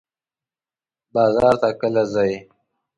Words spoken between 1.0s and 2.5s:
بازار ته کله ځئ؟